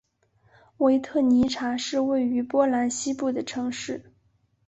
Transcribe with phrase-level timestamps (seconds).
[0.77, 4.15] 维特尼察是位于波兰西部的城市。